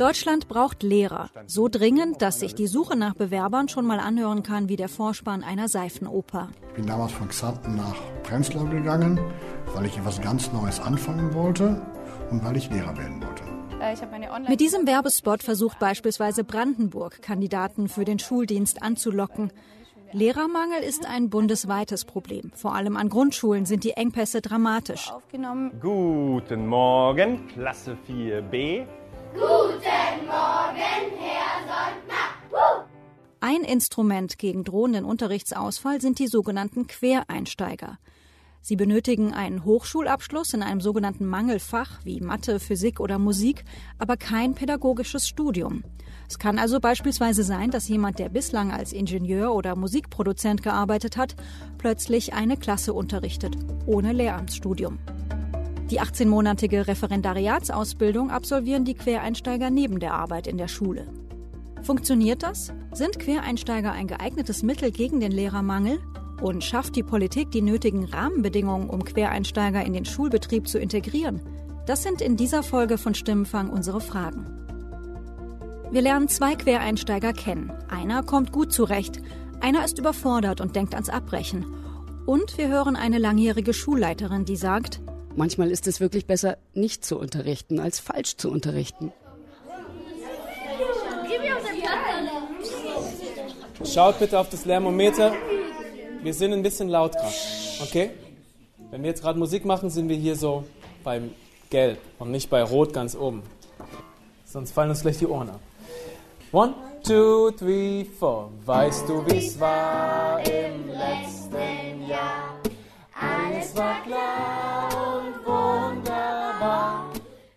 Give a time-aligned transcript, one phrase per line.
[0.02, 1.30] Deutschland braucht Lehrer.
[1.46, 5.44] So dringend, dass sich die Suche nach Bewerbern schon mal anhören kann wie der Vorspann
[5.44, 6.48] einer Seifenoper.
[6.70, 7.94] Ich bin damals von Xanten nach
[8.24, 9.20] Prenzlau gegangen,
[9.72, 11.80] weil ich etwas ganz Neues anfangen wollte
[12.32, 13.44] und weil ich Lehrer werden wollte.
[13.80, 19.52] Äh, Mit diesem Werbespot versucht beispielsweise Brandenburg, Kandidaten für den Schuldienst anzulocken.
[20.10, 22.50] Lehrermangel ist ein bundesweites Problem.
[22.56, 25.12] Vor allem an Grundschulen sind die Engpässe dramatisch.
[25.80, 28.84] Guten Morgen, Klasse 4b.
[33.44, 37.98] Ein Instrument gegen drohenden Unterrichtsausfall sind die sogenannten Quereinsteiger.
[38.60, 43.64] Sie benötigen einen Hochschulabschluss in einem sogenannten Mangelfach wie Mathe, Physik oder Musik,
[43.98, 45.82] aber kein pädagogisches Studium.
[46.28, 51.34] Es kann also beispielsweise sein, dass jemand, der bislang als Ingenieur oder Musikproduzent gearbeitet hat,
[51.76, 55.00] plötzlich eine Klasse unterrichtet, ohne Lehramtsstudium.
[55.92, 61.06] Die 18-monatige Referendariatsausbildung absolvieren die Quereinsteiger neben der Arbeit in der Schule.
[61.82, 62.72] Funktioniert das?
[62.94, 65.98] Sind Quereinsteiger ein geeignetes Mittel gegen den Lehrermangel?
[66.40, 71.42] Und schafft die Politik die nötigen Rahmenbedingungen, um Quereinsteiger in den Schulbetrieb zu integrieren?
[71.84, 74.46] Das sind in dieser Folge von Stimmenfang unsere Fragen.
[75.90, 77.70] Wir lernen zwei Quereinsteiger kennen.
[77.90, 79.20] Einer kommt gut zurecht,
[79.60, 81.66] einer ist überfordert und denkt ans Abbrechen.
[82.24, 85.02] Und wir hören eine langjährige Schulleiterin, die sagt,
[85.36, 89.12] Manchmal ist es wirklich besser, nicht zu unterrichten, als falsch zu unterrichten.
[93.84, 95.32] Schaut bitte auf das Lärmometer.
[96.22, 97.34] Wir sind ein bisschen laut gerade.
[97.82, 98.10] Okay?
[98.90, 100.64] Wenn wir jetzt gerade Musik machen, sind wir hier so
[101.02, 101.30] beim
[101.70, 103.42] Gelb und nicht bei Rot ganz oben.
[104.44, 105.60] Sonst fallen uns gleich die Ohren ab.
[106.52, 108.50] One, two, three, four.
[108.66, 112.56] Weißt du, wie's war im letzten Jahr?
[113.18, 114.91] Alles war klar.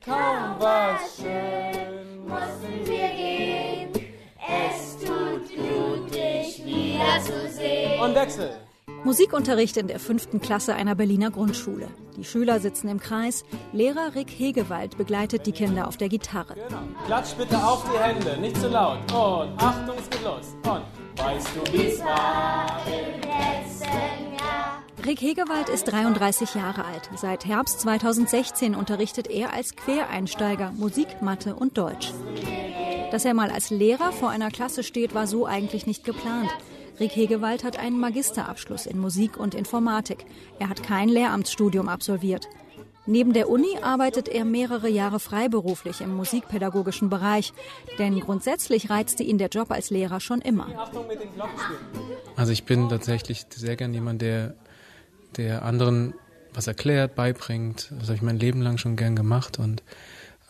[0.06, 3.90] Kaum war es schön, mussten wir gehen.
[4.38, 8.00] Es tut gut, dich wiederzusehen.
[8.00, 8.52] Und Wechsel.
[9.04, 11.88] Musikunterricht in der fünften Klasse einer Berliner Grundschule.
[12.18, 13.46] Die Schüler sitzen im Kreis.
[13.74, 16.54] Lehrer Rick Hegewald begleitet die Kinder auf der Gitarre.
[16.54, 16.82] Genau.
[17.08, 19.00] Klatsch bitte auf die Hände, nicht zu laut.
[19.12, 20.56] Und Achtung, es geht los.
[20.66, 20.84] Und
[21.24, 24.25] weißt du, wie's war im letzten?
[25.06, 27.12] Rick Hegewald ist 33 Jahre alt.
[27.16, 32.12] Seit Herbst 2016 unterrichtet er als Quereinsteiger Musik, Mathe und Deutsch.
[33.12, 36.50] Dass er mal als Lehrer vor einer Klasse steht, war so eigentlich nicht geplant.
[37.00, 40.26] Rick Hegewald hat einen Magisterabschluss in Musik und Informatik.
[40.58, 42.48] Er hat kein Lehramtsstudium absolviert.
[43.06, 47.54] Neben der Uni arbeitet er mehrere Jahre freiberuflich im musikpädagogischen Bereich,
[48.00, 50.68] denn grundsätzlich reizte ihn der Job als Lehrer schon immer.
[52.36, 54.56] Also ich bin tatsächlich sehr gern jemand, der,
[55.38, 56.13] der anderen
[56.53, 57.91] was erklärt, beibringt.
[57.91, 59.84] Das habe ich mein Leben lang schon gern gemacht und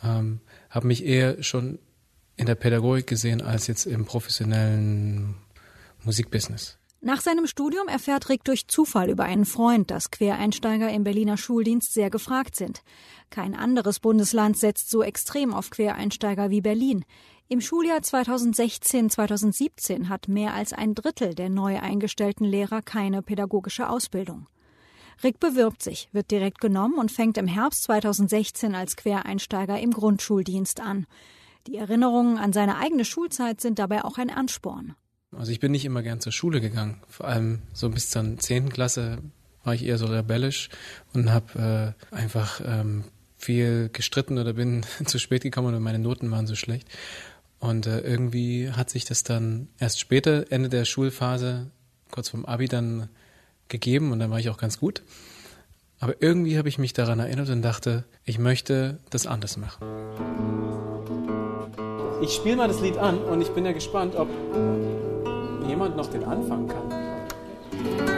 [0.04, 1.80] ähm, habe mich eher schon
[2.38, 5.36] in der Pädagogik gesehen als jetzt im professionellen
[6.04, 6.78] Musikbusiness.
[7.02, 11.94] Nach seinem Studium erfährt Rick durch Zufall über einen Freund, dass Quereinsteiger im Berliner Schuldienst
[11.94, 12.82] sehr gefragt sind.
[13.30, 17.06] Kein anderes Bundesland setzt so extrem auf Quereinsteiger wie Berlin.
[17.48, 24.48] Im Schuljahr 2016-2017 hat mehr als ein Drittel der neu eingestellten Lehrer keine pädagogische Ausbildung.
[25.24, 30.80] Rick bewirbt sich, wird direkt genommen und fängt im Herbst 2016 als Quereinsteiger im Grundschuldienst
[30.80, 31.06] an.
[31.68, 34.96] Die Erinnerungen an seine eigene Schulzeit sind dabei auch ein Ansporn.
[35.32, 37.02] Also ich bin nicht immer gern zur Schule gegangen.
[37.10, 38.70] Vor allem so bis zur 10.
[38.70, 39.20] Klasse
[39.64, 40.70] war ich eher so rebellisch
[41.14, 43.04] und habe äh, einfach ähm,
[43.38, 46.88] viel gestritten oder bin zu spät gekommen und meine Noten waren so schlecht.
[47.60, 51.72] Und äh, irgendwie hat sich das dann erst später, Ende der Schulphase,
[52.12, 53.10] kurz vorm Abi dann
[53.70, 55.04] gegeben und dann war ich auch ganz gut.
[56.00, 59.86] Aber irgendwie habe ich mich daran erinnert und dachte, ich möchte das anders machen.
[62.22, 64.28] Ich spiele mal das Lied an und ich bin ja gespannt, ob
[65.68, 68.15] jemand noch den Anfang kann.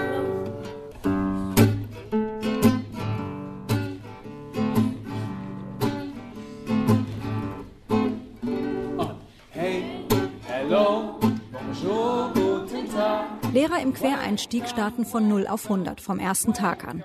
[13.68, 17.04] Lehrer im Quereinstieg starten von 0 auf 100 vom ersten Tag an.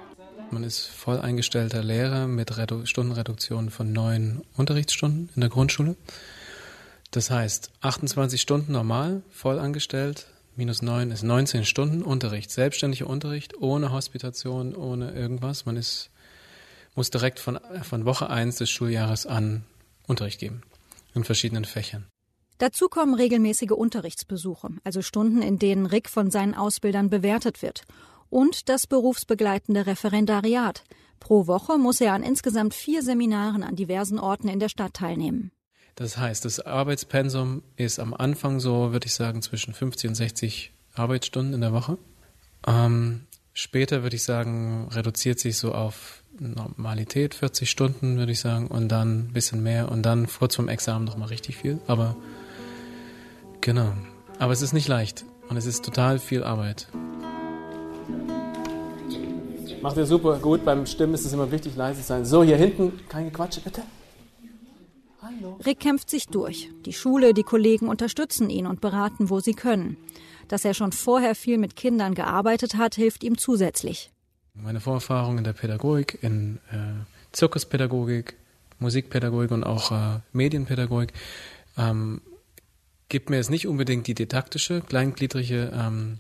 [0.53, 5.97] Man ist voll eingestellter Lehrer mit Redu Stundenreduktion von neun Unterrichtsstunden in der Grundschule.
[7.11, 13.61] Das heißt, 28 Stunden normal, voll angestellt, minus neun ist 19 Stunden Unterricht, selbstständiger Unterricht,
[13.61, 15.67] ohne Hospitation, ohne irgendwas.
[15.67, 16.11] Man ist,
[16.95, 19.65] muss direkt von, von Woche eins des Schuljahres an
[20.07, 20.63] Unterricht geben,
[21.13, 22.07] in verschiedenen Fächern.
[22.63, 27.83] Dazu kommen regelmäßige Unterrichtsbesuche, also Stunden, in denen Rick von seinen Ausbildern bewertet wird.
[28.31, 30.85] Und das berufsbegleitende Referendariat.
[31.19, 35.51] Pro Woche muss er an insgesamt vier Seminaren an diversen Orten in der Stadt teilnehmen.
[35.97, 40.73] Das heißt, das Arbeitspensum ist am Anfang so, würde ich sagen, zwischen 50 und 60
[40.95, 41.99] Arbeitsstunden in der Woche.
[42.65, 48.69] Ähm, später würde ich sagen, reduziert sich so auf Normalität, 40 Stunden würde ich sagen,
[48.69, 51.81] und dann ein bisschen mehr und dann kurz vorm Examen nochmal richtig viel.
[51.89, 52.17] Aber
[53.63, 53.93] genau.
[54.39, 56.89] Aber es ist nicht leicht und es ist total viel Arbeit.
[59.81, 60.65] Macht ihr super gut.
[60.65, 62.25] Beim Stimmen ist es immer wichtig, leise zu sein.
[62.25, 63.83] So, hier hinten, kein Gequatsche, bitte.
[65.21, 65.59] Hallo.
[65.67, 66.69] Rick kämpft sich durch.
[66.85, 69.97] Die Schule, die Kollegen unterstützen ihn und beraten, wo sie können.
[70.47, 74.13] Dass er schon vorher viel mit Kindern gearbeitet hat, hilft ihm zusätzlich.
[74.55, 78.35] Meine Vorerfahrung in der Pädagogik, in äh, Zirkuspädagogik,
[78.79, 81.13] Musikpädagogik und auch äh, Medienpädagogik
[81.79, 82.21] ähm,
[83.13, 86.19] gibt mir jetzt nicht unbedingt die didaktische, kleingliedrige ähm,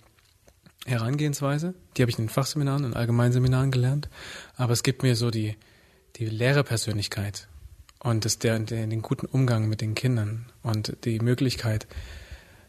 [0.84, 1.72] Herangehensweise.
[1.96, 4.10] Die habe ich in den Fachseminaren und Allgemeinseminaren gelernt.
[4.56, 5.56] Aber es gibt mir so die,
[6.16, 7.48] die Lehrerpersönlichkeit
[8.00, 11.86] und das, der, der, den guten Umgang mit den Kindern und die Möglichkeit,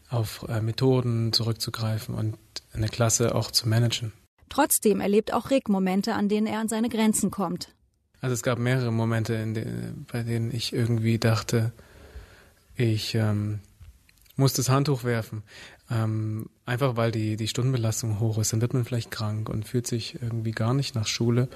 [0.08, 2.38] auf äh, Methoden zurückzugreifen und
[2.72, 4.14] eine Klasse auch zu managen.
[4.48, 7.74] Trotzdem erlebt auch Rick Momente, an denen er an seine Grenzen kommt.
[8.22, 11.72] Also es gab mehrere Momente, denen, bei denen ich irgendwie dachte,
[12.74, 13.60] ich ähm,
[14.36, 15.42] muss das Handtuch werfen.
[15.90, 18.52] Ähm, einfach weil die, die Stundenbelastung hoch ist.
[18.52, 21.48] Dann wird man vielleicht krank und fühlt sich irgendwie gar nicht nach Schule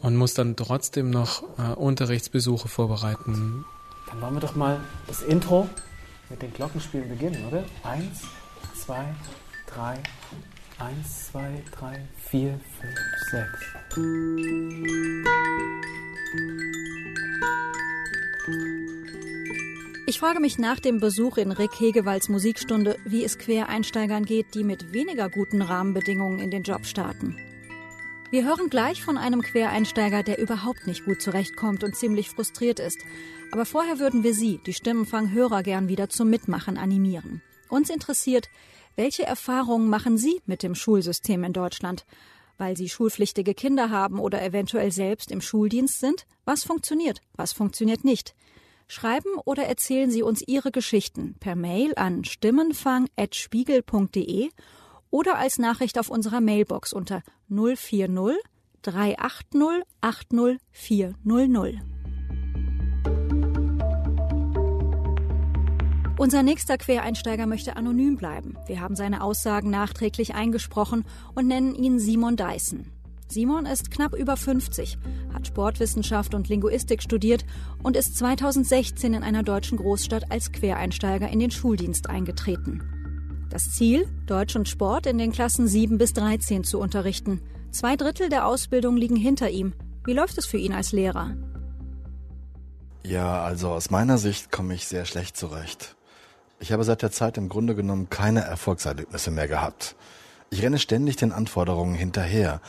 [0.00, 3.64] und muss dann trotzdem noch äh, Unterrichtsbesuche vorbereiten.
[4.08, 5.68] Dann wollen wir doch mal das Intro
[6.28, 7.64] mit den Glockenspielen beginnen, oder?
[7.84, 8.22] Eins,
[8.74, 9.04] zwei,
[9.66, 9.98] drei,
[10.78, 12.98] eins, zwei, drei, vier, fünf,
[13.30, 13.60] sechs.
[20.10, 24.64] Ich frage mich nach dem Besuch in Rick Hegewalds Musikstunde, wie es Quereinsteigern geht, die
[24.64, 27.36] mit weniger guten Rahmenbedingungen in den Job starten.
[28.32, 32.98] Wir hören gleich von einem Quereinsteiger, der überhaupt nicht gut zurechtkommt und ziemlich frustriert ist.
[33.52, 37.40] Aber vorher würden wir Sie, die Stimmenfang-Hörer, gern wieder zum Mitmachen animieren.
[37.68, 38.48] Uns interessiert,
[38.96, 42.04] welche Erfahrungen machen Sie mit dem Schulsystem in Deutschland?
[42.58, 46.26] Weil Sie schulpflichtige Kinder haben oder eventuell selbst im Schuldienst sind?
[46.44, 47.20] Was funktioniert?
[47.36, 48.34] Was funktioniert nicht?
[48.90, 54.50] Schreiben oder erzählen Sie uns Ihre Geschichten per Mail an stimmenfang.spiegel.de
[55.10, 58.34] oder als Nachricht auf unserer Mailbox unter 040
[58.82, 61.74] 380 80 400.
[66.18, 68.58] Unser nächster Quereinsteiger möchte anonym bleiben.
[68.66, 71.04] Wir haben seine Aussagen nachträglich eingesprochen
[71.36, 72.86] und nennen ihn Simon Dyson.
[73.28, 74.98] Simon ist knapp über 50,
[75.40, 77.46] hat Sportwissenschaft und Linguistik studiert
[77.82, 82.82] und ist 2016 in einer deutschen Großstadt als Quereinsteiger in den Schuldienst eingetreten.
[83.48, 87.40] Das Ziel, Deutsch und Sport in den Klassen 7 bis 13 zu unterrichten.
[87.70, 89.72] Zwei Drittel der Ausbildung liegen hinter ihm.
[90.04, 91.34] Wie läuft es für ihn als Lehrer?
[93.02, 95.96] Ja, also aus meiner Sicht komme ich sehr schlecht zurecht.
[96.58, 99.96] Ich habe seit der Zeit im Grunde genommen keine Erfolgserlebnisse mehr gehabt.
[100.50, 102.60] Ich renne ständig den Anforderungen hinterher.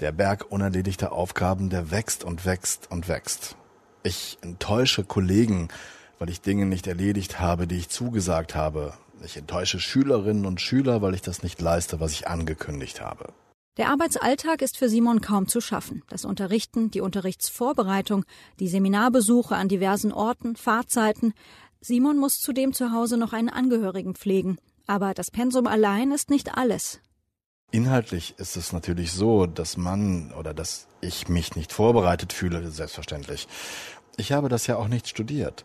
[0.00, 3.56] Der Berg unerledigter Aufgaben, der wächst und wächst und wächst.
[4.02, 5.68] Ich enttäusche Kollegen,
[6.18, 8.92] weil ich Dinge nicht erledigt habe, die ich zugesagt habe.
[9.24, 13.32] Ich enttäusche Schülerinnen und Schüler, weil ich das nicht leiste, was ich angekündigt habe.
[13.78, 16.02] Der Arbeitsalltag ist für Simon kaum zu schaffen.
[16.08, 18.24] Das Unterrichten, die Unterrichtsvorbereitung,
[18.60, 21.32] die Seminarbesuche an diversen Orten, Fahrzeiten.
[21.80, 24.58] Simon muss zudem zu Hause noch einen Angehörigen pflegen.
[24.86, 27.00] Aber das Pensum allein ist nicht alles.
[27.72, 33.48] Inhaltlich ist es natürlich so, dass man oder dass ich mich nicht vorbereitet fühle, selbstverständlich.
[34.16, 35.64] Ich habe das ja auch nicht studiert.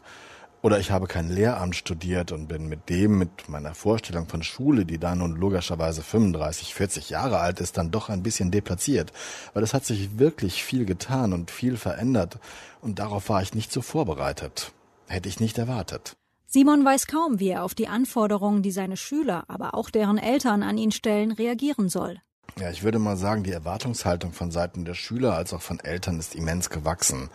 [0.63, 4.85] Oder ich habe kein Lehramt studiert und bin mit dem, mit meiner Vorstellung von Schule,
[4.85, 9.11] die da nun logischerweise 35, 40 Jahre alt ist, dann doch ein bisschen deplatziert.
[9.53, 12.37] Weil es hat sich wirklich viel getan und viel verändert
[12.81, 14.71] und darauf war ich nicht so vorbereitet.
[15.07, 16.15] Hätte ich nicht erwartet.
[16.53, 20.63] Simon weiß kaum, wie er auf die Anforderungen, die seine Schüler, aber auch deren Eltern
[20.63, 22.17] an ihn stellen, reagieren soll.
[22.59, 26.19] Ja, ich würde mal sagen, die Erwartungshaltung von Seiten der Schüler als auch von Eltern
[26.19, 27.29] ist immens gewachsen.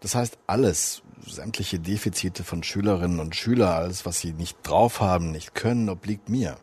[0.00, 5.30] Das heißt, alles, sämtliche Defizite von Schülerinnen und Schülern, alles, was sie nicht drauf haben,
[5.30, 6.58] nicht können, obliegt mir.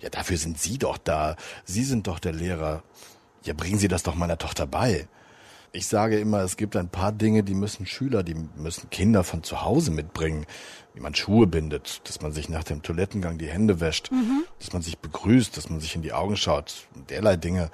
[0.00, 1.36] Ja, dafür sind Sie doch da.
[1.64, 2.82] Sie sind doch der Lehrer.
[3.44, 5.06] Ja, bringen Sie das doch meiner Tochter bei.
[5.72, 9.42] Ich sage immer, es gibt ein paar Dinge, die müssen Schüler, die müssen Kinder von
[9.42, 10.46] zu Hause mitbringen.
[10.94, 14.44] Wie man Schuhe bindet, dass man sich nach dem Toilettengang die Hände wäscht, mhm.
[14.58, 16.86] dass man sich begrüßt, dass man sich in die Augen schaut.
[17.10, 17.70] Derlei Dinge,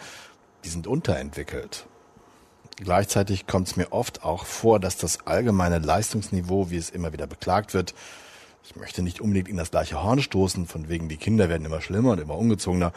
[0.64, 1.86] die sind unterentwickelt.
[2.76, 7.28] Gleichzeitig kommt es mir oft auch vor, dass das allgemeine Leistungsniveau, wie es immer wieder
[7.28, 7.94] beklagt wird,
[8.64, 11.82] ich möchte nicht unbedingt in das gleiche Horn stoßen, von wegen die Kinder werden immer
[11.82, 12.92] schlimmer und immer ungezogener,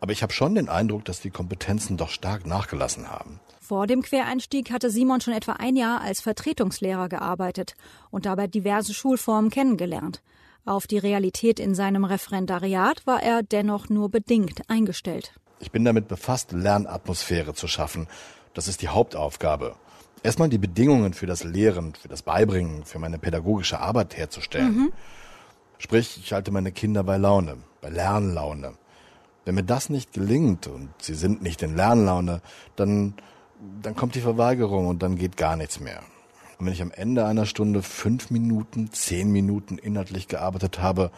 [0.00, 3.40] aber ich habe schon den Eindruck, dass die Kompetenzen doch stark nachgelassen haben.
[3.60, 7.74] Vor dem Quereinstieg hatte Simon schon etwa ein Jahr als Vertretungslehrer gearbeitet
[8.10, 10.22] und dabei diverse Schulformen kennengelernt.
[10.66, 15.32] Auf die Realität in seinem Referendariat war er dennoch nur bedingt eingestellt.
[15.60, 18.06] Ich bin damit befasst, Lernatmosphäre zu schaffen
[18.54, 19.74] das ist die Hauptaufgabe.
[20.22, 24.74] Erstmal die Bedingungen für das Lehren, für das Beibringen, für meine pädagogische Arbeit herzustellen.
[24.74, 24.92] Mhm.
[25.78, 28.74] Sprich, ich halte meine Kinder bei Laune, bei Lernlaune.
[29.44, 32.40] Wenn mir das nicht gelingt und sie sind nicht in Lernlaune,
[32.76, 33.14] dann,
[33.82, 36.02] dann kommt die Verweigerung und dann geht gar nichts mehr.
[36.58, 41.10] Und wenn ich am Ende einer Stunde fünf Minuten, zehn Minuten inhaltlich gearbeitet habe,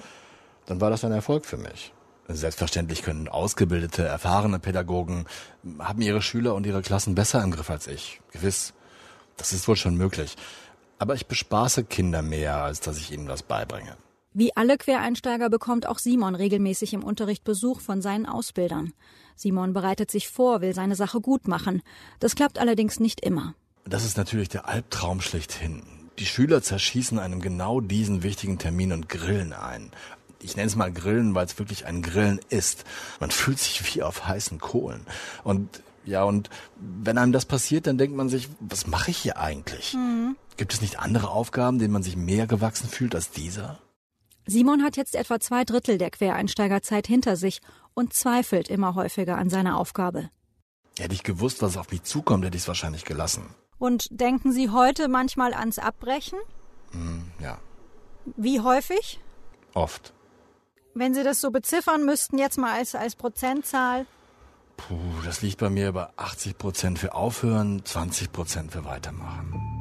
[0.66, 1.92] dann war das ein Erfolg für mich.
[2.28, 5.26] Selbstverständlich können ausgebildete, erfahrene Pädagogen
[5.78, 8.21] haben ihre Schüler und ihre Klassen besser im Griff als ich.
[8.33, 8.73] Gewiss.
[9.37, 10.37] Das ist wohl schon möglich.
[10.99, 13.97] Aber ich bespaße Kinder mehr, als dass ich ihnen was beibringe.
[14.38, 18.93] Wie alle Quereinsteiger bekommt auch Simon regelmäßig im Unterricht Besuch von seinen Ausbildern.
[19.35, 21.81] Simon bereitet sich vor, will seine Sache gut machen.
[22.21, 23.55] Das klappt allerdings nicht immer.
[23.87, 25.85] Das ist natürlich der Albtraum schlechthin.
[26.19, 29.90] Die Schüler zerschießen einem genau diesen wichtigen Termin und grillen ein
[30.43, 32.85] ich nenne es mal Grillen, weil es wirklich ein Grillen ist.
[33.21, 35.07] Man fühlt sich wie auf heißen Kohlen.
[35.45, 39.38] Und ja, und wenn einem das passiert, dann denkt man sich, was mache ich hier
[39.38, 39.95] eigentlich?
[39.95, 40.37] Mhm.
[40.59, 43.81] Gibt es nicht andere Aufgaben, denen man sich mehr gewachsen fühlt als dieser?
[44.46, 47.60] Simon hat jetzt etwa zwei Drittel der Quereinsteigerzeit hinter sich
[47.94, 50.30] und zweifelt immer häufiger an seiner Aufgabe.
[50.98, 53.54] Hätte ich gewusst, was auf mich zukommt, hätte ich es wahrscheinlich gelassen.
[53.78, 56.38] Und denken Sie heute manchmal ans Abbrechen?
[56.92, 57.58] Mm, ja.
[58.36, 59.20] Wie häufig?
[59.74, 60.14] Oft.
[60.94, 64.06] Wenn Sie das so beziffern müssten, jetzt mal als, als Prozentzahl?
[64.76, 69.75] Puh, das liegt bei mir über 80 Prozent für Aufhören, 20 Prozent für Weitermachen.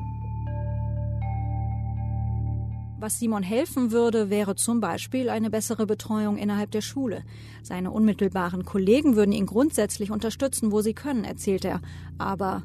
[2.98, 7.24] Was Simon helfen würde, wäre zum Beispiel eine bessere Betreuung innerhalb der Schule.
[7.62, 11.82] Seine unmittelbaren Kollegen würden ihn grundsätzlich unterstützen, wo sie können, erzählt er.
[12.18, 12.64] Aber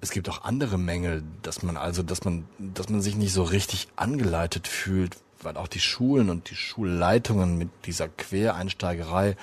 [0.00, 3.42] es gibt auch andere Mängel, dass man also, dass man, dass man sich nicht so
[3.42, 9.36] richtig angeleitet fühlt, weil auch die Schulen und die Schulleitungen mit dieser Quereinsteigerei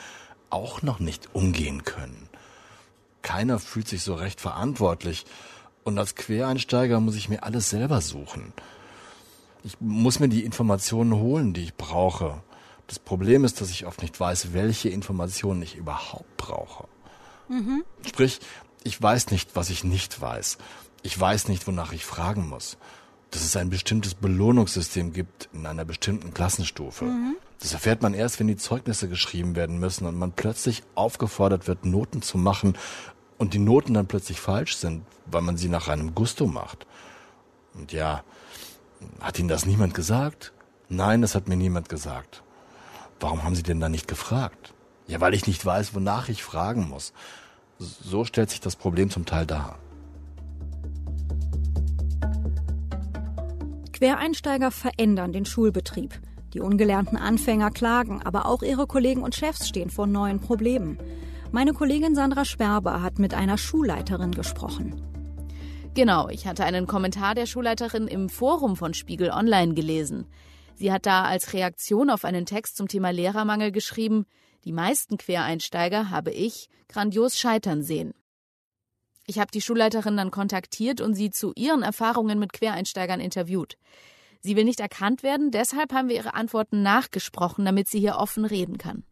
[0.50, 2.28] auch noch nicht umgehen können.
[3.22, 5.26] Keiner fühlt sich so recht verantwortlich
[5.84, 8.54] und als Quereinsteiger muss ich mir alles selber suchen.
[9.64, 12.42] Ich muss mir die Informationen holen, die ich brauche.
[12.88, 16.88] Das Problem ist, dass ich oft nicht weiß, welche Informationen ich überhaupt brauche.
[17.48, 17.84] Mhm.
[18.06, 18.40] Sprich,
[18.84, 20.58] ich weiß nicht, was ich nicht weiß.
[21.02, 22.78] Ich weiß nicht, wonach ich fragen muss
[23.34, 27.06] dass es ein bestimmtes Belohnungssystem gibt in einer bestimmten Klassenstufe.
[27.06, 27.36] Mhm.
[27.60, 31.86] Das erfährt man erst, wenn die Zeugnisse geschrieben werden müssen und man plötzlich aufgefordert wird,
[31.86, 32.78] Noten zu machen
[33.40, 36.86] und die Noten dann plötzlich falsch sind, weil man sie nach einem Gusto macht.
[37.74, 38.24] Und ja,
[39.22, 40.54] hat Ihnen das niemand gesagt?
[40.90, 42.44] Nein, das hat mir niemand gesagt.
[43.20, 44.74] Warum haben Sie denn da nicht gefragt?
[45.08, 47.14] Ja, weil ich nicht weiß, wonach ich fragen muss.
[47.78, 49.78] So stellt sich das Problem zum Teil dar.
[53.92, 56.20] Quereinsteiger verändern den Schulbetrieb.
[56.54, 60.98] Die ungelernten Anfänger klagen, aber auch ihre Kollegen und Chefs stehen vor neuen Problemen.
[61.52, 65.02] Meine Kollegin Sandra Sperber hat mit einer Schulleiterin gesprochen.
[65.96, 70.26] Genau, ich hatte einen Kommentar der Schulleiterin im Forum von Spiegel Online gelesen.
[70.74, 74.26] Sie hat da als Reaktion auf einen Text zum Thema Lehrermangel geschrieben,
[74.66, 78.14] die meisten Quereinsteiger habe ich grandios scheitern sehen.
[79.28, 83.78] Ich habe die Schulleiterin dann kontaktiert und sie zu ihren Erfahrungen mit Quereinsteigern interviewt.
[84.42, 88.46] Sie will nicht erkannt werden, deshalb haben wir ihre Antworten nachgesprochen, damit sie hier offen
[88.46, 89.04] reden kann.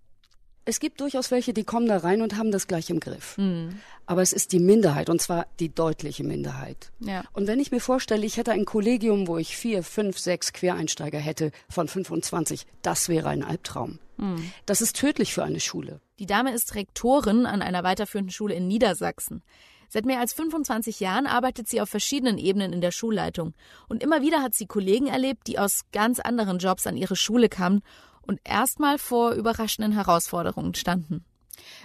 [0.63, 3.37] Es gibt durchaus welche, die kommen da rein und haben das gleich im Griff.
[3.37, 3.79] Mhm.
[4.05, 6.91] Aber es ist die Minderheit und zwar die deutliche Minderheit.
[6.99, 7.23] Ja.
[7.33, 11.17] Und wenn ich mir vorstelle, ich hätte ein Kollegium, wo ich vier, fünf, sechs Quereinsteiger
[11.17, 13.99] hätte von 25, das wäre ein Albtraum.
[14.17, 14.51] Mhm.
[14.67, 15.99] Das ist tödlich für eine Schule.
[16.19, 19.41] Die Dame ist Rektorin an einer weiterführenden Schule in Niedersachsen.
[19.89, 23.53] Seit mehr als 25 Jahren arbeitet sie auf verschiedenen Ebenen in der Schulleitung.
[23.89, 27.49] Und immer wieder hat sie Kollegen erlebt, die aus ganz anderen Jobs an ihre Schule
[27.49, 27.81] kamen
[28.25, 31.25] und erstmal vor überraschenden Herausforderungen standen.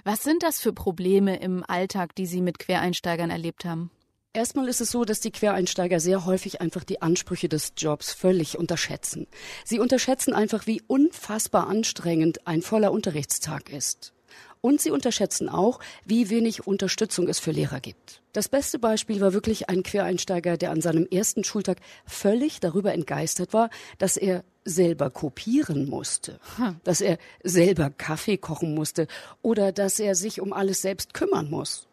[0.05, 3.91] Was sind das für Probleme im Alltag, die Sie mit Quereinsteigern erlebt haben?
[4.37, 8.59] Erstmal ist es so, dass die Quereinsteiger sehr häufig einfach die Ansprüche des Jobs völlig
[8.59, 9.27] unterschätzen.
[9.65, 14.13] Sie unterschätzen einfach, wie unfassbar anstrengend ein voller Unterrichtstag ist.
[14.61, 18.21] Und sie unterschätzen auch, wie wenig Unterstützung es für Lehrer gibt.
[18.35, 23.55] Das beste Beispiel war wirklich ein Quereinsteiger, der an seinem ersten Schultag völlig darüber entgeistert
[23.55, 26.77] war, dass er selber kopieren musste, hm.
[26.85, 29.07] dass er selber Kaffee kochen musste
[29.41, 31.89] oder dass er sich um alles selbst kümmern muss.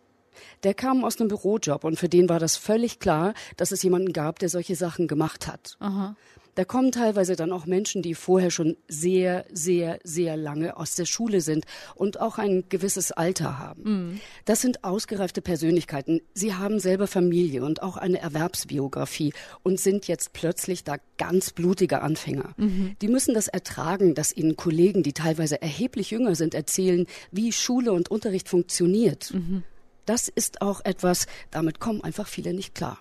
[0.63, 4.13] Der kam aus einem Bürojob und für den war das völlig klar, dass es jemanden
[4.13, 5.77] gab, der solche Sachen gemacht hat.
[5.79, 6.15] Aha.
[6.55, 11.05] Da kommen teilweise dann auch Menschen, die vorher schon sehr, sehr, sehr lange aus der
[11.05, 13.83] Schule sind und auch ein gewisses Alter haben.
[13.83, 14.19] Mhm.
[14.45, 16.21] Das sind ausgereifte Persönlichkeiten.
[16.33, 19.33] Sie haben selber Familie und auch eine Erwerbsbiografie
[19.63, 22.53] und sind jetzt plötzlich da ganz blutige Anfänger.
[22.57, 22.95] Mhm.
[23.01, 27.93] Die müssen das ertragen, dass ihnen Kollegen, die teilweise erheblich jünger sind, erzählen, wie Schule
[27.93, 29.33] und Unterricht funktioniert.
[29.33, 29.63] Mhm.
[30.05, 32.99] Das ist auch etwas, damit kommen einfach viele nicht klar.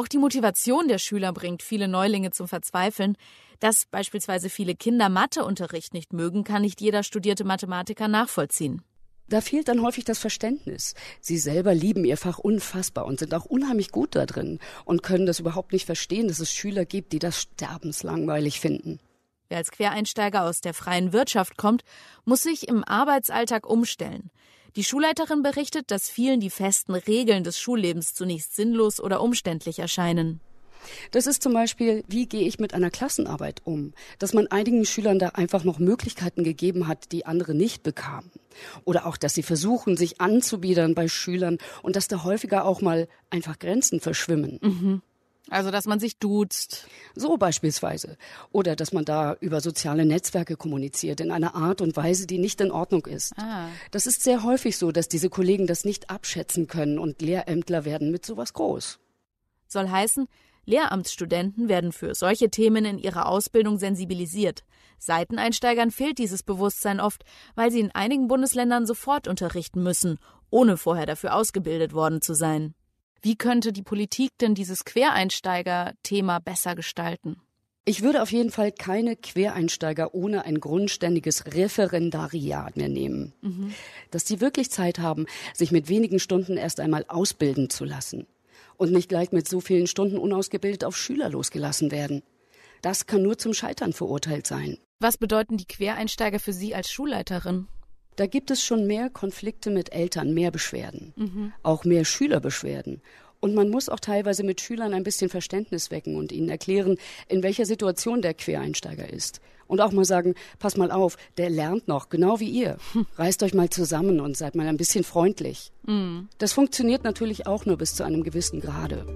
[0.00, 3.18] Auch die Motivation der Schüler bringt viele Neulinge zum Verzweifeln.
[3.58, 8.80] Dass beispielsweise viele Kinder Matheunterricht nicht mögen, kann nicht jeder studierte Mathematiker nachvollziehen.
[9.28, 10.94] Da fehlt dann häufig das Verständnis.
[11.20, 15.26] Sie selber lieben ihr Fach unfassbar und sind auch unheimlich gut da drin und können
[15.26, 19.00] das überhaupt nicht verstehen, dass es Schüler gibt, die das sterbenslangweilig finden.
[19.50, 21.82] Wer als Quereinsteiger aus der freien Wirtschaft kommt,
[22.24, 24.30] muss sich im Arbeitsalltag umstellen.
[24.76, 30.40] Die Schulleiterin berichtet, dass vielen die festen Regeln des Schullebens zunächst sinnlos oder umständlich erscheinen.
[31.10, 33.92] Das ist zum Beispiel, wie gehe ich mit einer Klassenarbeit um?
[34.18, 38.30] Dass man einigen Schülern da einfach noch Möglichkeiten gegeben hat, die andere nicht bekamen.
[38.84, 43.08] Oder auch, dass sie versuchen, sich anzubiedern bei Schülern und dass da häufiger auch mal
[43.28, 44.58] einfach Grenzen verschwimmen.
[44.62, 45.02] Mhm.
[45.48, 46.86] Also, dass man sich duzt.
[47.14, 48.16] So beispielsweise.
[48.52, 52.60] Oder dass man da über soziale Netzwerke kommuniziert in einer Art und Weise, die nicht
[52.60, 53.32] in Ordnung ist.
[53.36, 53.68] Ah.
[53.90, 58.10] Das ist sehr häufig so, dass diese Kollegen das nicht abschätzen können und Lehrämtler werden
[58.10, 59.00] mit sowas groß.
[59.66, 60.28] Soll heißen,
[60.66, 64.64] Lehramtsstudenten werden für solche Themen in ihrer Ausbildung sensibilisiert.
[64.98, 70.18] Seiteneinsteigern fehlt dieses Bewusstsein oft, weil sie in einigen Bundesländern sofort unterrichten müssen,
[70.50, 72.74] ohne vorher dafür ausgebildet worden zu sein.
[73.22, 77.36] Wie könnte die Politik denn dieses Quereinsteiger-Thema besser gestalten?
[77.84, 83.34] Ich würde auf jeden Fall keine Quereinsteiger ohne ein grundständiges Referendariat mehr nehmen.
[83.40, 83.74] Mhm.
[84.10, 88.26] Dass die wirklich Zeit haben, sich mit wenigen Stunden erst einmal ausbilden zu lassen
[88.76, 92.22] und nicht gleich mit so vielen Stunden unausgebildet auf Schüler losgelassen werden.
[92.80, 94.78] Das kann nur zum Scheitern verurteilt sein.
[95.00, 97.68] Was bedeuten die Quereinsteiger für Sie als Schulleiterin?
[98.16, 101.52] Da gibt es schon mehr Konflikte mit Eltern, mehr Beschwerden, mhm.
[101.62, 103.00] auch mehr Schülerbeschwerden.
[103.40, 107.42] Und man muss auch teilweise mit Schülern ein bisschen Verständnis wecken und ihnen erklären, in
[107.42, 109.40] welcher Situation der Quereinsteiger ist.
[109.66, 112.76] Und auch mal sagen, pass mal auf, der lernt noch, genau wie ihr.
[113.16, 115.72] Reißt euch mal zusammen und seid mal ein bisschen freundlich.
[115.86, 116.28] Mhm.
[116.38, 119.06] Das funktioniert natürlich auch nur bis zu einem gewissen Grade.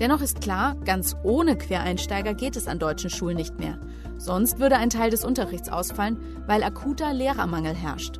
[0.00, 3.78] Dennoch ist klar, ganz ohne Quereinsteiger geht es an deutschen Schulen nicht mehr.
[4.16, 8.18] Sonst würde ein Teil des Unterrichts ausfallen, weil akuter Lehrermangel herrscht.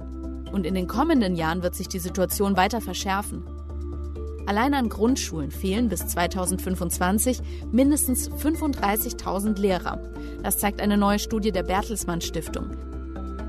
[0.53, 3.45] Und in den kommenden Jahren wird sich die Situation weiter verschärfen.
[4.47, 7.41] Allein an Grundschulen fehlen bis 2025
[7.73, 10.03] mindestens 35.000 Lehrer.
[10.43, 12.73] Das zeigt eine neue Studie der Bertelsmann Stiftung.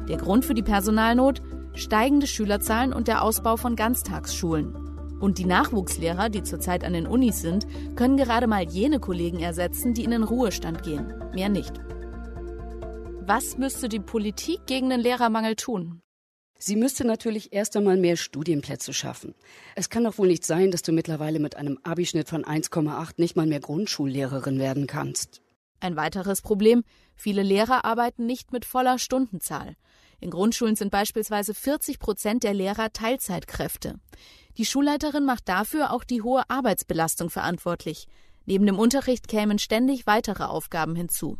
[0.08, 1.42] Der Grund für die Personalnot?
[1.74, 4.91] Steigende Schülerzahlen und der Ausbau von Ganztagsschulen.
[5.22, 9.94] Und die Nachwuchslehrer, die zurzeit an den Unis sind, können gerade mal jene Kollegen ersetzen,
[9.94, 11.14] die in den Ruhestand gehen.
[11.34, 11.80] Mehr nicht.
[13.22, 16.02] Was müsste die Politik gegen den Lehrermangel tun?
[16.58, 19.36] Sie müsste natürlich erst einmal mehr Studienplätze schaffen.
[19.76, 23.36] Es kann doch wohl nicht sein, dass du mittlerweile mit einem Abischnitt von 1,8 nicht
[23.36, 25.42] mal mehr Grundschullehrerin werden kannst.
[25.80, 26.84] Ein weiteres Problem,
[27.16, 29.76] viele Lehrer arbeiten nicht mit voller Stundenzahl.
[30.20, 33.96] In Grundschulen sind beispielsweise 40 Prozent der Lehrer Teilzeitkräfte.
[34.58, 38.08] Die Schulleiterin macht dafür auch die hohe Arbeitsbelastung verantwortlich.
[38.46, 41.38] Neben dem Unterricht kämen ständig weitere Aufgaben hinzu.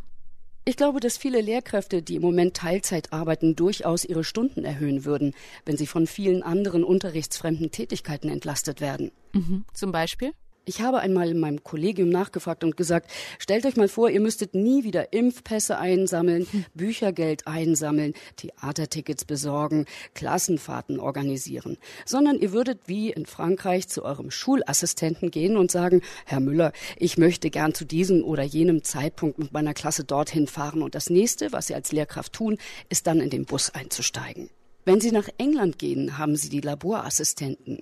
[0.64, 5.34] Ich glaube, dass viele Lehrkräfte, die im Moment Teilzeit arbeiten, durchaus ihre Stunden erhöhen würden,
[5.66, 9.10] wenn sie von vielen anderen unterrichtsfremden Tätigkeiten entlastet werden.
[9.32, 9.64] Mhm.
[9.74, 10.32] Zum Beispiel?
[10.64, 14.54] Ich habe einmal in meinem Kollegium nachgefragt und gesagt, stellt euch mal vor, ihr müsstet
[14.54, 16.46] nie wieder Impfpässe einsammeln.
[16.74, 25.32] Büchergeld einsammeln, Theatertickets besorgen, Klassenfahrten organisieren, sondern ihr würdet wie in Frankreich zu eurem Schulassistenten
[25.32, 29.74] gehen und sagen, Herr Müller, ich möchte gern zu diesem oder jenem Zeitpunkt mit meiner
[29.74, 32.56] Klasse dorthin fahren und das nächste, was Sie als Lehrkraft tun,
[32.88, 34.48] ist dann in den Bus einzusteigen.
[34.84, 37.80] Wenn Sie nach England gehen, haben Sie die Laborassistenten.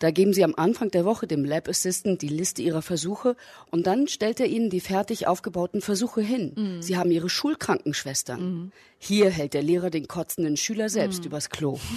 [0.00, 3.36] Da geben sie am Anfang der Woche dem Lab Assistant die Liste ihrer Versuche
[3.70, 6.54] und dann stellt er ihnen die fertig aufgebauten Versuche hin.
[6.56, 6.82] Mhm.
[6.82, 8.40] Sie haben ihre Schulkrankenschwestern.
[8.40, 8.72] Mhm.
[8.98, 11.26] Hier hält der Lehrer den kotzenden Schüler selbst mhm.
[11.26, 11.78] übers Klo.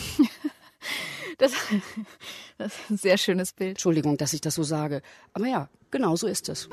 [1.40, 1.52] Das,
[2.60, 3.72] das, ist ein sehr schönes Bild.
[3.72, 5.02] Entschuldigung, dass ich das so sage.
[5.34, 6.70] Aber ja, genau so ist es.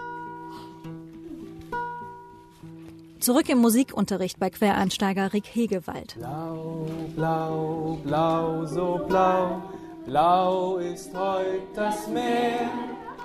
[3.20, 6.16] Zurück im Musikunterricht bei Quereinsteiger Rick Hegewald.
[6.18, 9.62] Blau, blau, blau, so blau,
[10.06, 12.70] blau ist heute das Meer.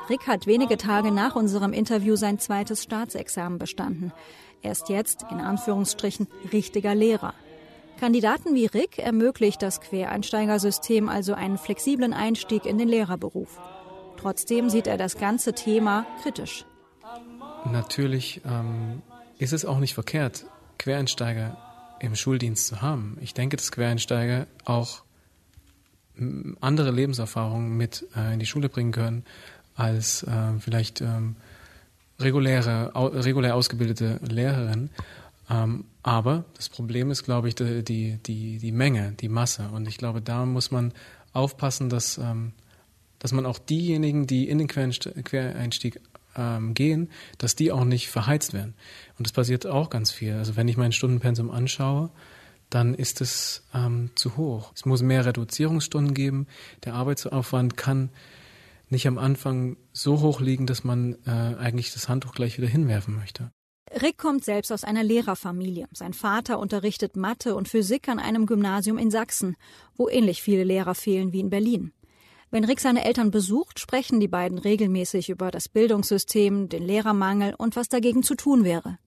[0.10, 4.12] Rick hat wenige Tage nach unserem Interview sein zweites Staatsexamen bestanden.
[4.62, 7.34] Er ist jetzt, in Anführungsstrichen, richtiger Lehrer.
[8.00, 13.60] Kandidaten wie Rick ermöglicht das Quereinsteigersystem also einen flexiblen Einstieg in den Lehrerberuf.
[14.18, 16.66] Trotzdem sieht er das ganze Thema kritisch.
[17.72, 19.02] Natürlich ähm,
[19.38, 20.46] ist es auch nicht verkehrt,
[20.78, 21.58] Quereinsteiger
[22.00, 23.18] im Schuldienst zu haben.
[23.22, 25.05] Ich denke, dass Quereinsteiger auch
[26.62, 29.24] andere Lebenserfahrungen mit äh, in die Schule bringen können
[29.76, 31.36] als äh, vielleicht ähm,
[32.20, 34.90] reguläre, au, regulär ausgebildete Lehrerin.
[35.50, 39.70] Ähm, aber das Problem ist, glaube ich, die, die, die Menge, die Masse.
[39.74, 40.94] Und ich glaube, da muss man
[41.34, 42.54] aufpassen, dass, ähm,
[43.20, 46.00] dass man auch diejenigen, die in den Quereinstieg
[46.36, 48.74] ähm, gehen, dass die auch nicht verheizt werden.
[49.18, 50.34] Und das passiert auch ganz viel.
[50.34, 52.10] Also wenn ich mein Stundenpensum anschaue,
[52.70, 54.72] dann ist es ähm, zu hoch.
[54.76, 56.48] Es muss mehr Reduzierungsstunden geben.
[56.84, 58.10] Der Arbeitsaufwand kann
[58.90, 63.16] nicht am Anfang so hoch liegen, dass man äh, eigentlich das Handtuch gleich wieder hinwerfen
[63.16, 63.52] möchte.
[64.02, 65.88] Rick kommt selbst aus einer Lehrerfamilie.
[65.94, 69.56] Sein Vater unterrichtet Mathe und Physik an einem Gymnasium in Sachsen,
[69.96, 71.94] wo ähnlich viele Lehrer fehlen wie in Berlin.
[72.52, 77.76] Wenn Rick seine Eltern besucht, sprechen die beiden regelmäßig über das Bildungssystem, den Lehrermangel und
[77.76, 78.98] was dagegen zu tun wäre.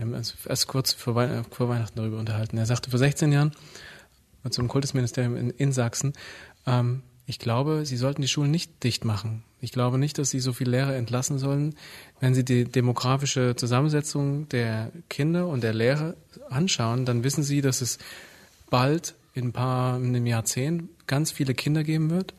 [0.00, 2.56] Wir haben uns erst kurz vor, Wei vor Weihnachten darüber unterhalten.
[2.56, 3.52] Er sagte vor 16 Jahren
[4.48, 6.14] zum Kultusministerium in, in Sachsen,
[6.66, 9.44] ähm, ich glaube, Sie sollten die Schulen nicht dicht machen.
[9.60, 11.74] Ich glaube nicht, dass Sie so viele Lehrer entlassen sollen.
[12.18, 16.14] Wenn Sie die demografische Zusammensetzung der Kinder und der Lehrer
[16.48, 17.98] anschauen, dann wissen Sie, dass es
[18.70, 22.32] bald in ein paar, in einem Jahrzehnt ganz viele Kinder geben wird,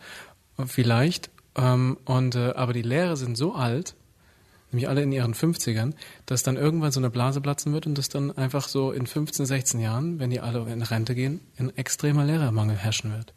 [0.66, 1.30] vielleicht.
[1.56, 3.94] Ähm, und, äh, aber die Lehrer sind so alt,
[4.72, 5.94] nämlich alle in ihren 50ern,
[6.26, 9.46] dass dann irgendwann so eine Blase platzen wird und dass dann einfach so in 15,
[9.46, 13.34] 16 Jahren, wenn die alle in Rente gehen, ein extremer Lehrermangel herrschen wird.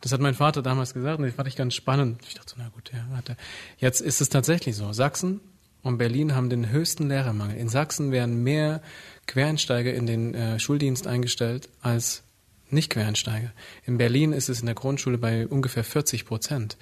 [0.00, 2.20] Das hat mein Vater damals gesagt und das fand ich ganz spannend.
[2.26, 3.36] Ich dachte so, na gut, ja, warte.
[3.78, 4.92] Jetzt ist es tatsächlich so.
[4.92, 5.40] Sachsen
[5.82, 7.56] und Berlin haben den höchsten Lehrermangel.
[7.56, 8.82] In Sachsen werden mehr
[9.26, 12.22] Quereinsteiger in den äh, Schuldienst eingestellt als
[12.70, 13.52] nicht-Quereinsteiger.
[13.84, 16.76] In Berlin ist es in der Grundschule bei ungefähr 40 Prozent.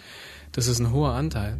[0.52, 1.58] Das ist ein hoher Anteil.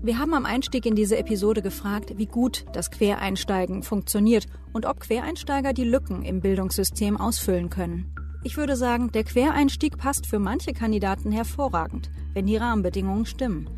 [0.00, 5.00] Wir haben am Einstieg in diese Episode gefragt, wie gut das Quereinsteigen funktioniert und ob
[5.00, 8.14] Quereinsteiger die Lücken im Bildungssystem ausfüllen können.
[8.44, 13.68] Ich würde sagen, der Quereinstieg passt für manche Kandidaten hervorragend, wenn die Rahmenbedingungen stimmen.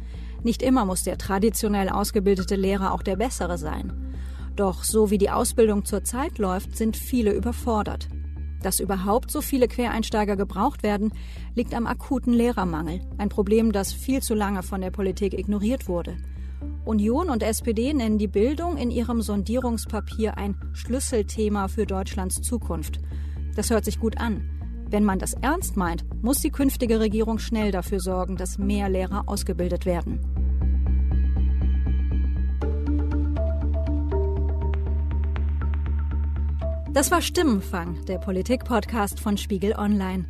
[0.43, 4.15] Nicht immer muss der traditionell ausgebildete Lehrer auch der bessere sein.
[4.57, 8.09] Doch so wie die Ausbildung zurzeit läuft, sind viele überfordert.
[8.63, 11.13] Dass überhaupt so viele Quereinsteiger gebraucht werden,
[11.55, 16.17] liegt am akuten Lehrermangel, ein Problem, das viel zu lange von der Politik ignoriert wurde.
[16.85, 23.01] Union und SPD nennen die Bildung in ihrem Sondierungspapier ein Schlüsselthema für Deutschlands Zukunft.
[23.55, 24.49] Das hört sich gut an.
[24.91, 29.29] Wenn man das ernst meint, muss die künftige Regierung schnell dafür sorgen, dass mehr Lehrer
[29.29, 30.40] ausgebildet werden.
[36.93, 40.25] Das war Stimmenfang, der Politik-Podcast von Spiegel Online.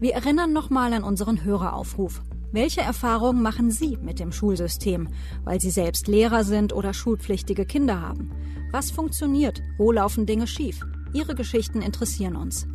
[0.00, 2.20] Wir erinnern nochmal an unseren Höreraufruf.
[2.50, 5.06] Welche Erfahrungen machen Sie mit dem Schulsystem,
[5.44, 8.32] weil Sie selbst Lehrer sind oder schulpflichtige Kinder haben?
[8.72, 9.62] Was funktioniert?
[9.78, 10.84] Wo laufen Dinge schief?
[11.12, 12.66] Ihre Geschichten interessieren uns.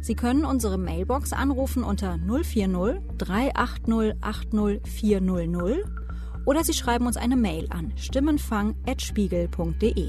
[0.00, 5.84] Sie können unsere Mailbox anrufen unter 040 380 80 400
[6.46, 10.08] oder Sie schreiben uns eine Mail an stimmenfang.spiegel.de.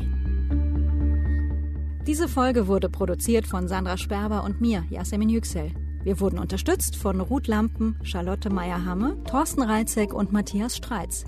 [2.09, 5.69] Diese Folge wurde produziert von Sandra Sperber und mir, Yasemin Yüksel.
[6.03, 11.25] Wir wurden unterstützt von Ruth Lampen, Charlotte Meyer-Hamme, Thorsten Reitzek und Matthias Streitz.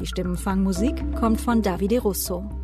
[0.00, 2.63] Die Stimmenfangmusik kommt von Davide Russo.